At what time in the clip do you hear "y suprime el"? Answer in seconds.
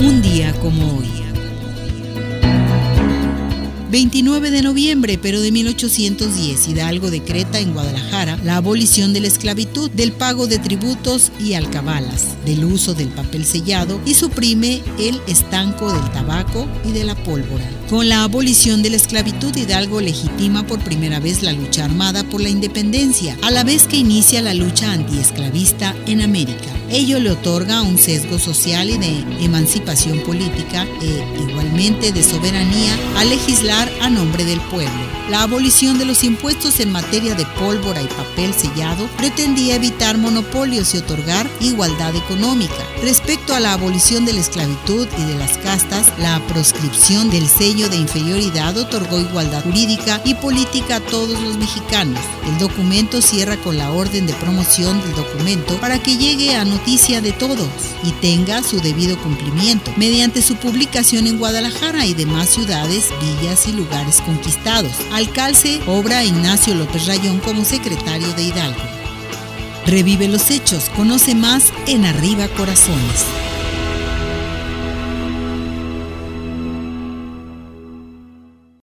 14.06-15.20